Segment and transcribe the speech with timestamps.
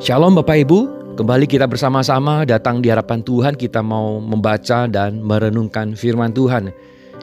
[0.00, 5.92] Shalom Bapak Ibu, kembali kita bersama-sama datang di hadapan Tuhan kita mau membaca dan merenungkan
[5.92, 6.72] firman Tuhan.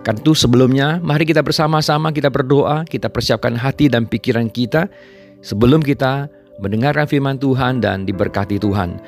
[0.05, 4.93] Kan itu sebelumnya mari kita bersama-sama kita berdoa, kita persiapkan hati dan pikiran kita
[5.41, 6.29] sebelum kita
[6.61, 9.01] mendengarkan firman Tuhan dan diberkati Tuhan.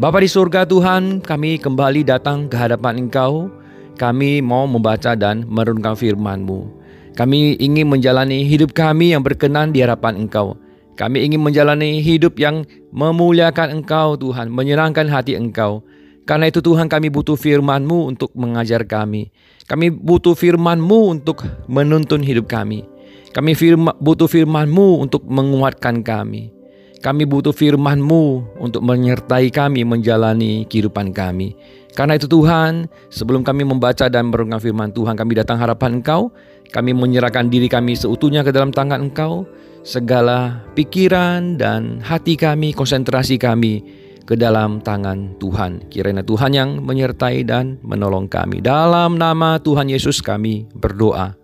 [0.00, 3.52] Bapa di surga Tuhan, kami kembali datang ke hadapan Engkau.
[4.00, 6.72] Kami mau membaca dan merenungkan firman-Mu.
[7.20, 10.56] Kami ingin menjalani hidup kami yang berkenan di hadapan Engkau.
[11.00, 15.80] Kami ingin menjalani hidup yang memuliakan Engkau Tuhan, menyenangkan hati Engkau.
[16.28, 19.32] Karena itu Tuhan kami butuh firman-Mu untuk mengajar kami.
[19.64, 21.40] Kami butuh firman-Mu untuk
[21.72, 22.84] menuntun hidup kami.
[23.32, 26.52] Kami firma, butuh firman-Mu untuk menguatkan kami.
[27.00, 31.56] Kami butuh firman-Mu untuk menyertai kami menjalani kehidupan kami.
[31.94, 36.30] Karena itu Tuhan, sebelum kami membaca dan merenungkan firman Tuhan, kami datang harapan Engkau.
[36.70, 39.42] Kami menyerahkan diri kami seutuhnya ke dalam tangan Engkau
[39.82, 43.82] segala pikiran dan hati kami, konsentrasi kami
[44.22, 45.90] ke dalam tangan Tuhan.
[45.90, 48.62] Kiranya Tuhan yang menyertai dan menolong kami.
[48.62, 51.34] Dalam nama Tuhan Yesus kami berdoa.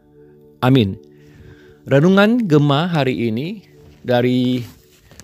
[0.62, 0.94] Amin.
[1.91, 3.67] Renungan Gema hari ini
[4.06, 4.62] dari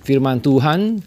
[0.02, 0.98] firman Tuhan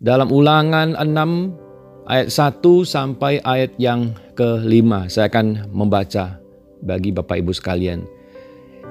[0.00, 1.65] dalam ulangan 6
[2.06, 5.10] ayat 1 sampai ayat yang ke-5.
[5.10, 6.38] Saya akan membaca
[6.82, 8.06] bagi Bapak Ibu sekalian.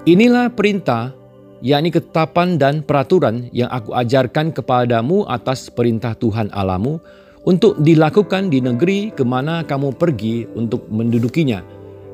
[0.05, 1.15] Inilah perintah
[1.63, 6.99] yakni ketetapan dan peraturan yang aku ajarkan kepadamu atas perintah Tuhan Alamu,
[7.45, 11.61] untuk dilakukan di negeri ke mana kamu pergi untuk mendudukinya,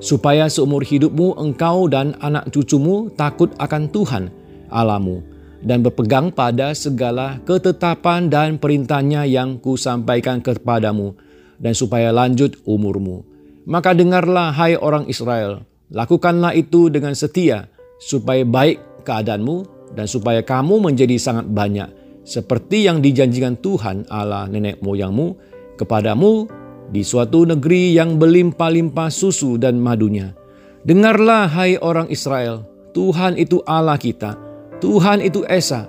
[0.03, 4.27] supaya seumur hidupmu engkau dan anak cucumu takut akan Tuhan
[4.67, 5.23] Alamu,
[5.61, 11.13] dan berpegang pada segala ketetapan dan perintahnya yang kusampaikan kepadamu,
[11.61, 13.21] dan supaya lanjut umurmu.
[13.69, 15.61] Maka dengarlah hai orang Israel,
[15.93, 17.69] lakukanlah itu dengan setia,
[18.01, 24.81] supaya baik keadaanmu dan supaya kamu menjadi sangat banyak seperti yang dijanjikan Tuhan Allah nenek
[24.81, 25.37] moyangmu
[25.77, 26.45] kepadamu
[26.93, 30.35] di suatu negeri yang berlimpah-limpah susu dan madunya.
[30.81, 34.35] Dengarlah hai orang Israel, Tuhan itu Allah kita,
[34.81, 35.85] Tuhan itu Esa.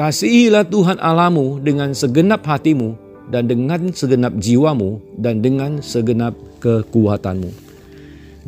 [0.00, 2.96] Kasihilah Tuhan Alamu dengan segenap hatimu
[3.28, 6.32] dan dengan segenap jiwamu dan dengan segenap
[6.64, 7.52] kekuatanmu.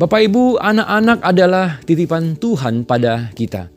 [0.00, 3.69] Bapak Ibu, anak-anak adalah titipan Tuhan pada kita.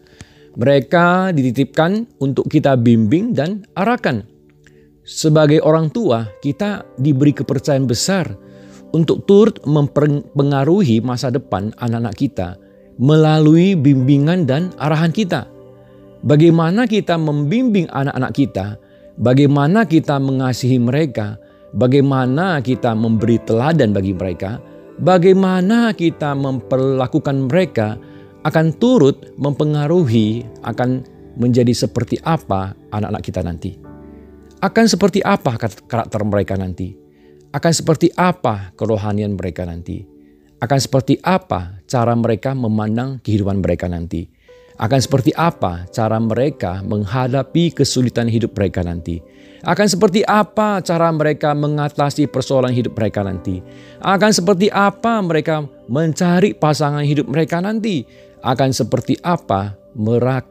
[0.55, 4.23] Mereka dititipkan untuk kita bimbing dan arahkan.
[5.03, 8.31] Sebagai orang tua, kita diberi kepercayaan besar
[8.95, 12.55] untuk turut mempengaruhi masa depan anak-anak kita
[12.95, 15.54] melalui bimbingan dan arahan kita.
[16.25, 18.81] Bagaimana kita membimbing anak-anak kita,
[19.21, 21.37] bagaimana kita mengasihi mereka,
[21.77, 24.57] bagaimana kita memberi teladan bagi mereka,
[24.97, 28.01] bagaimana kita memperlakukan mereka
[28.41, 31.05] akan turut mempengaruhi akan
[31.37, 33.77] menjadi seperti apa anak-anak kita nanti.
[34.65, 36.97] Akan seperti apa karakter mereka nanti.
[37.53, 40.01] Akan seperti apa kerohanian mereka nanti.
[40.57, 44.34] Akan seperti apa cara mereka memandang kehidupan mereka nanti.
[44.75, 49.23] Akan seperti apa cara mereka menghadapi kesulitan hidup mereka nanti.
[49.63, 53.63] Akan seperti apa cara mereka mengatasi persoalan hidup mereka nanti.
[54.03, 58.03] Akan seperti apa mereka mencari pasangan hidup mereka nanti
[58.45, 59.73] akan seperti apa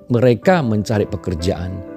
[0.08, 1.94] mereka mencari pekerjaan.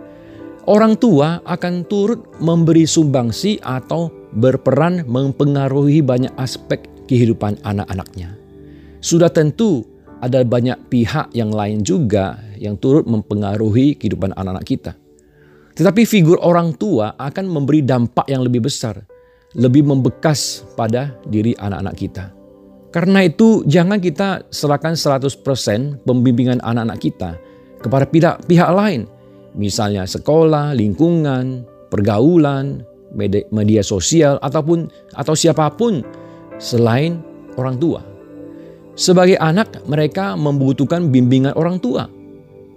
[0.68, 8.36] Orang tua akan turut memberi sumbangsi atau berperan mempengaruhi banyak aspek kehidupan anak-anaknya.
[9.00, 9.88] Sudah tentu
[10.22, 14.92] ada banyak pihak yang lain juga yang turut mempengaruhi kehidupan anak-anak kita.
[15.78, 18.98] Tetapi figur orang tua akan memberi dampak yang lebih besar,
[19.54, 22.26] lebih membekas pada diri anak-anak kita.
[22.90, 27.38] Karena itu jangan kita serahkan 100% pembimbingan anak-anak kita
[27.78, 29.06] kepada pihak, pihak lain.
[29.54, 31.62] Misalnya sekolah, lingkungan,
[31.94, 32.82] pergaulan,
[33.54, 36.02] media, sosial ataupun atau siapa pun
[36.58, 37.22] selain
[37.54, 38.02] orang tua.
[38.98, 42.10] Sebagai anak mereka membutuhkan bimbingan orang tua.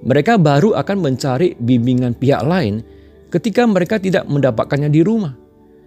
[0.05, 2.85] Mereka baru akan mencari bimbingan pihak lain
[3.33, 5.33] ketika mereka tidak mendapatkannya di rumah.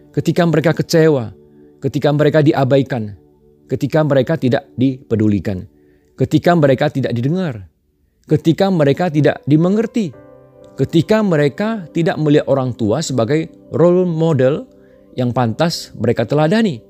[0.10, 1.34] Ketika mereka kecewa,
[1.82, 3.14] ketika mereka diabaikan,
[3.70, 5.70] ketika mereka tidak dipedulikan,
[6.18, 7.70] ketika mereka tidak didengar,
[8.26, 10.14] ketika mereka tidak dimengerti,
[10.78, 14.66] ketika mereka tidak melihat orang tua sebagai role model
[15.14, 16.82] yang pantas mereka teladani.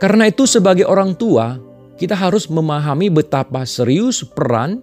[0.00, 1.69] Karena itu sebagai orang tua,
[2.00, 4.80] kita harus memahami betapa serius peran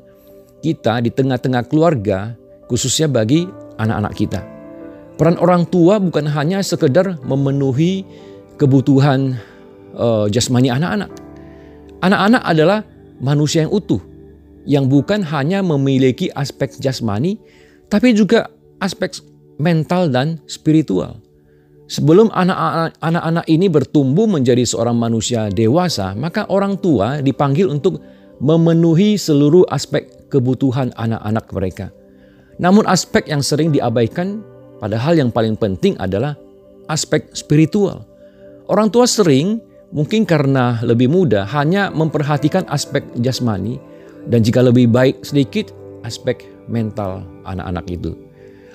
[0.61, 2.37] kita di tengah-tengah keluarga,
[2.69, 3.49] khususnya bagi
[3.81, 4.41] anak-anak kita.
[5.17, 8.05] Peran orang tua bukan hanya sekedar memenuhi
[8.61, 9.33] kebutuhan
[9.97, 11.09] uh, jasmani anak-anak,
[11.97, 12.79] Anak-anak adalah
[13.17, 14.01] manusia yang utuh,
[14.69, 17.41] yang bukan hanya memiliki aspek jasmani,
[17.89, 19.17] tapi juga aspek
[19.57, 21.17] mental dan spiritual.
[21.88, 28.04] Sebelum anak-anak ini bertumbuh menjadi seorang manusia dewasa, maka orang tua dipanggil untuk
[28.44, 31.88] memenuhi seluruh aspek kebutuhan anak-anak mereka.
[32.60, 34.44] Namun aspek yang sering diabaikan
[34.84, 36.36] padahal yang paling penting adalah
[36.92, 38.04] aspek spiritual.
[38.68, 39.63] Orang tua sering
[39.95, 43.80] mungkin karena lebih muda hanya memperhatikan aspek jasmani
[44.28, 45.72] dan jika lebih baik sedikit
[46.04, 48.12] aspek mental anak-anak itu.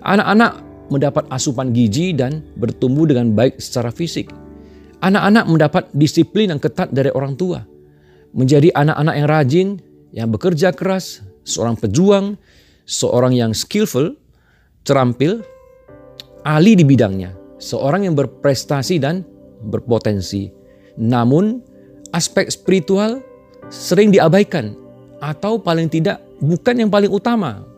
[0.01, 4.33] Anak-anak mendapat asupan gizi dan bertumbuh dengan baik secara fisik.
[5.03, 7.63] Anak-anak mendapat disiplin yang ketat dari orang tua.
[8.33, 9.69] Menjadi anak-anak yang rajin,
[10.15, 12.39] yang bekerja keras, seorang pejuang,
[12.87, 14.15] seorang yang skillful,
[14.87, 15.43] terampil,
[16.47, 19.27] ahli di bidangnya, seorang yang berprestasi dan
[19.67, 20.51] berpotensi.
[20.99, 21.61] Namun,
[22.15, 23.23] aspek spiritual
[23.73, 24.77] sering diabaikan
[25.23, 27.72] atau paling tidak bukan yang paling utama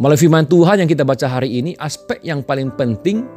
[0.00, 3.28] Melalui firman Tuhan yang kita baca hari ini, aspek yang paling penting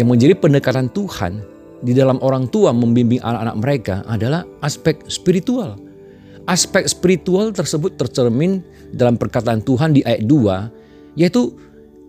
[0.00, 1.44] yang menjadi pendekatan Tuhan
[1.84, 5.76] di dalam orang tua membimbing anak-anak mereka adalah aspek spiritual.
[6.48, 8.64] Aspek spiritual tersebut tercermin
[8.96, 11.52] dalam perkataan Tuhan di ayat 2, yaitu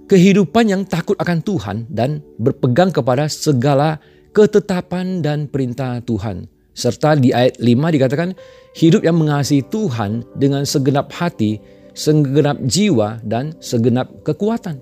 [0.08, 4.00] kehidupan yang takut akan Tuhan dan berpegang kepada segala
[4.32, 6.48] ketetapan dan perintah Tuhan.
[6.72, 8.32] Serta di ayat 5 dikatakan
[8.80, 11.60] hidup yang mengasihi Tuhan dengan segenap hati
[11.94, 14.80] segenap jiwa dan segenap kekuatan.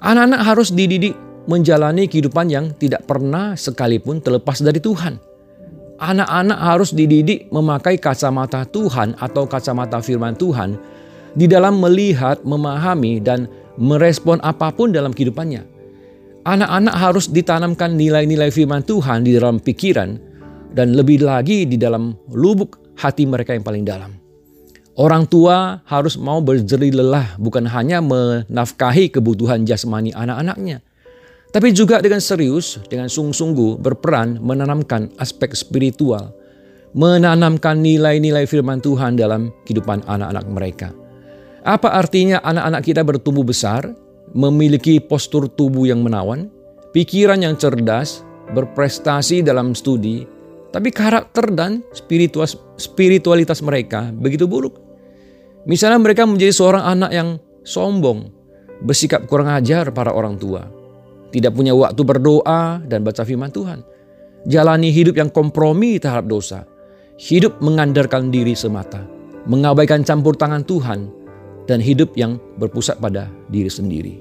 [0.00, 1.16] Anak-anak harus dididik
[1.48, 5.16] menjalani kehidupan yang tidak pernah sekalipun terlepas dari Tuhan.
[5.96, 10.76] Anak-anak harus dididik memakai kacamata Tuhan atau kacamata firman Tuhan
[11.32, 13.48] di dalam melihat, memahami, dan
[13.80, 15.64] merespon apa pun dalam kehidupannya.
[16.44, 20.20] Anak-anak harus ditanamkan nilai-nilai firman Tuhan di dalam pikiran
[20.76, 24.25] dan lebih lagi di dalam lubuk hati mereka yang paling dalam.
[24.96, 30.80] Orang tua harus mau berjeri lelah bukan hanya menafkahi kebutuhan jasmani anak-anaknya.
[31.52, 36.32] Tapi juga dengan serius, dengan sungguh-sungguh berperan menanamkan aspek spiritual.
[36.96, 40.88] Menanamkan nilai-nilai firman Tuhan dalam kehidupan anak-anak mereka.
[41.60, 43.92] Apa artinya anak-anak kita bertumbuh besar,
[44.32, 46.48] memiliki postur tubuh yang menawan,
[46.96, 48.24] pikiran yang cerdas,
[48.56, 50.24] berprestasi dalam studi,
[50.72, 51.84] tapi karakter dan
[52.80, 54.85] spiritualitas mereka begitu buruk.
[55.66, 57.28] Misalnya mereka menjadi seorang anak yang
[57.66, 58.30] sombong,
[58.86, 60.62] bersikap kurang ajar para orang tua,
[61.34, 63.82] tidak punya waktu berdoa dan baca firman Tuhan,
[64.46, 66.62] jalani hidup yang kompromi terhadap dosa,
[67.18, 69.02] hidup mengandalkan diri semata,
[69.50, 71.10] mengabaikan campur tangan Tuhan,
[71.66, 74.14] dan hidup yang berpusat pada diri sendiri.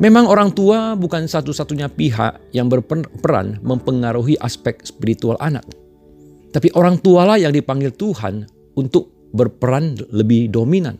[0.00, 5.66] Memang orang tua bukan satu-satunya pihak yang berperan mempengaruhi aspek spiritual anak.
[6.54, 8.48] Tapi orang tualah yang dipanggil Tuhan
[8.80, 10.98] untuk berperan lebih dominan.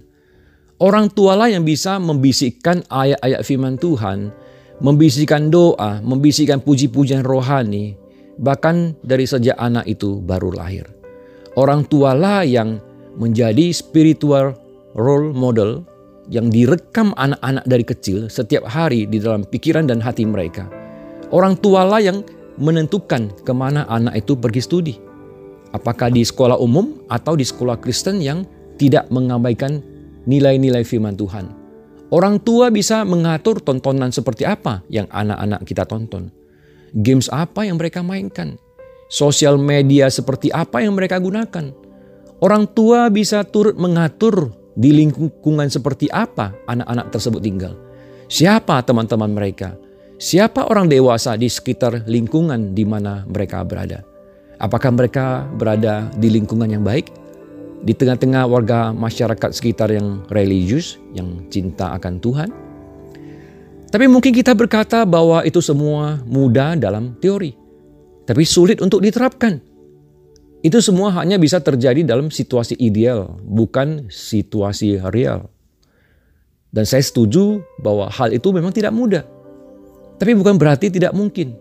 [0.81, 4.33] Orang tualah yang bisa membisikkan ayat-ayat firman Tuhan,
[4.81, 8.01] membisikkan doa, membisikkan puji-pujian rohani,
[8.41, 10.89] bahkan dari sejak anak itu baru lahir.
[11.53, 12.81] Orang tualah yang
[13.21, 14.57] menjadi spiritual
[14.97, 15.85] role model
[16.33, 20.65] yang direkam anak-anak dari kecil setiap hari di dalam pikiran dan hati mereka.
[21.29, 22.25] Orang tualah yang
[22.57, 25.10] menentukan ke mana anak itu pergi studi
[25.75, 28.47] apakah di sekolah umum atau di sekolah Kristen yang
[28.81, 29.85] tidak mengabaikan
[30.25, 31.53] nilai-nilai firman Tuhan.
[32.11, 36.35] Orang tua bisa mengatur tontonan seperti apa yang anak-anak kita tonton.
[36.91, 38.59] Games apa yang mereka mainkan.
[39.07, 41.71] Sosial media seperti apa yang mereka gunakan.
[42.43, 47.79] Orang tua bisa turut mengatur di lingkungan seperti apa anak-anak tersebut tinggal.
[48.27, 49.79] Siapa teman-teman mereka?
[50.19, 54.10] Siapa orang dewasa di sekitar lingkungan di mana mereka berada?
[54.61, 57.09] Apakah mereka berada di lingkungan yang baik?
[57.81, 62.49] Di tengah-tengah warga masyarakat sekitar yang religius, yang cinta akan Tuhan?
[63.89, 67.57] Tapi mungkin kita berkata bahwa itu semua mudah dalam teori.
[68.29, 69.65] Tapi sulit untuk diterapkan.
[70.61, 75.49] Itu semua hanya bisa terjadi dalam situasi ideal, bukan situasi real.
[76.69, 79.25] Dan saya setuju bahwa hal itu memang tidak mudah.
[80.21, 81.57] Tapi bukan berarti tidak mungkin.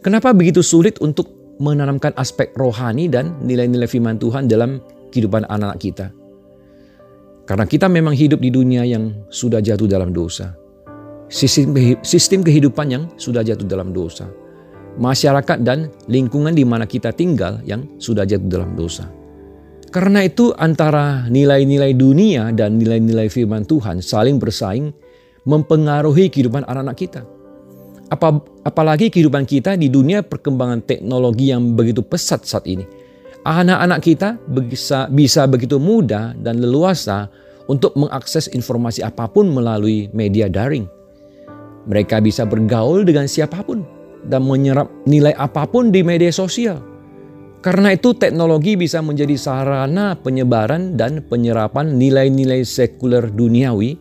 [0.00, 4.80] Kenapa begitu sulit untuk menanamkan aspek rohani dan nilai-nilai firman Tuhan dalam
[5.12, 6.06] kehidupan anak-anak kita.
[7.44, 10.56] Karena kita memang hidup di dunia yang sudah jatuh dalam dosa.
[11.30, 14.26] Sistem, kehidupan yang sudah jatuh dalam dosa.
[14.98, 19.06] Masyarakat dan lingkungan di mana kita tinggal yang sudah jatuh dalam dosa.
[19.90, 24.94] Karena itu antara nilai-nilai dunia dan nilai-nilai firman Tuhan saling bersaing
[25.42, 27.22] mempengaruhi kehidupan anak-anak kita.
[28.10, 32.82] Apa, apalagi kehidupan kita di dunia perkembangan teknologi yang begitu pesat saat ini.
[33.46, 37.30] Anak-anak kita bisa, bisa begitu mudah dan leluasa
[37.70, 40.90] untuk mengakses informasi apa pun melalui media daring.
[41.86, 43.86] Mereka bisa bergaul dengan siapa pun
[44.26, 46.82] dan menyerap nilai apa pun di media sosial.
[47.60, 53.96] Karena itu teknologi bisa menjadi sarana penyebaran dan penyerapan nilai-nilai sekuler duniawi,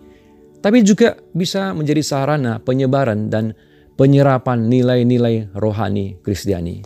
[0.63, 3.51] tapi juga bisa menjadi sarana penyebaran dan
[3.99, 6.79] penyerapan nilai-nilai rohani Kristiani.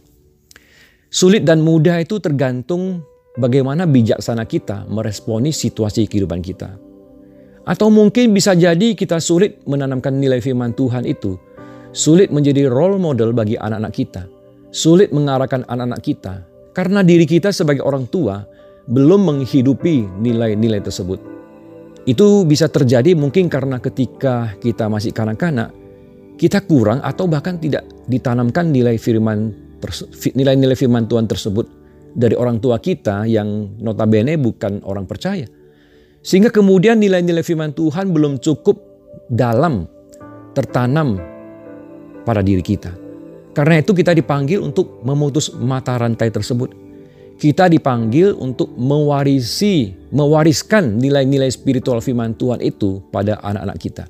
[1.14, 3.06] Sulit dan mudah itu tergantung
[3.38, 6.74] bagaimana bijaksana kita meresponi situasi kehidupan kita.
[7.70, 11.38] Atau mungkin bisa jadi kita sulit menanamkan nilai firman Tuhan itu,
[11.94, 14.26] sulit menjadi role model bagi anak-anak kita,
[14.74, 16.42] sulit mengarahkan anak-anak kita,
[16.74, 18.42] karena diri kita sebagai orang tua
[18.90, 21.22] belum menghidupi nilai-nilai tersebut.
[22.10, 25.83] Itu bisa terjadi mungkin karena ketika kita masih kanak-kanak,
[26.38, 29.54] kita kurang atau bahkan tidak ditanamkan nilai firman
[30.34, 31.66] nilai-nilai firman Tuhan tersebut
[32.14, 35.50] dari orang tua kita yang notabene bukan orang percaya.
[36.24, 38.80] Sehingga kemudian nilai-nilai firman Tuhan belum cukup
[39.28, 39.84] dalam
[40.56, 41.20] tertanam
[42.24, 42.96] pada diri kita.
[43.54, 46.74] Karena itu kita dipanggil untuk memutus mata rantai tersebut.
[47.38, 54.06] Kita dipanggil untuk mewarisi, mewariskan nilai-nilai spiritual firman Tuhan itu pada anak-anak kita.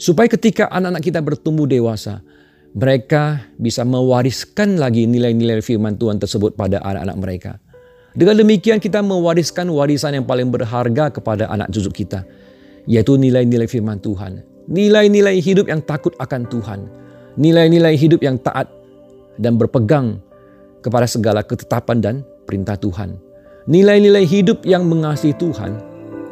[0.00, 2.24] Supaya ketika anak-anak kita bertumbuh dewasa,
[2.72, 7.52] mereka bisa mewariskan lagi nilai-nilai firman Tuhan tersebut pada anak-anak mereka.
[8.16, 12.24] Dengan demikian kita mewariskan warisan yang paling berharga kepada anak cucu kita,
[12.88, 14.40] yaitu nilai-nilai firman Tuhan.
[14.72, 16.80] Nilai-nilai hidup yang takut akan Tuhan.
[17.36, 18.72] Nilai-nilai hidup yang taat
[19.36, 20.16] dan berpegang
[20.80, 22.14] kepada segala ketetapan dan
[22.48, 23.20] perintah Tuhan.
[23.68, 25.76] Nilai-nilai hidup yang mengasihi Tuhan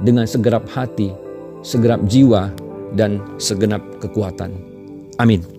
[0.01, 1.13] dengan segenap hati,
[1.61, 2.51] segenap jiwa,
[2.95, 4.55] dan segenap kekuatan.
[5.19, 5.58] Amin.